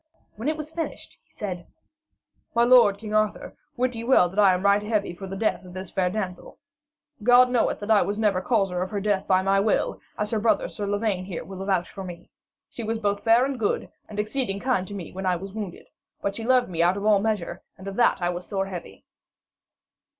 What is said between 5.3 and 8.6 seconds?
death of this fair damsel. God knoweth that I was never